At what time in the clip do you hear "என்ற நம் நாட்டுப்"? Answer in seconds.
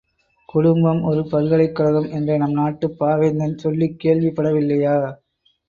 2.11-2.97